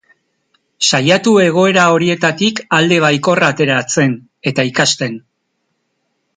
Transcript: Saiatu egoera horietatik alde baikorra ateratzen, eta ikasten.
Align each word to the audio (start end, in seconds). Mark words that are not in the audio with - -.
Saiatu 0.87 1.33
egoera 1.43 1.83
horietatik 1.97 2.63
alde 2.79 2.99
baikorra 3.05 3.53
ateratzen, 3.55 4.19
eta 4.53 4.69
ikasten. 4.75 5.23